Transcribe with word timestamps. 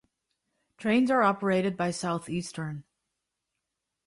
Trains 0.79 1.11
are 1.11 1.21
operated 1.21 1.77
by 1.77 1.91
Southeastern. 1.91 2.85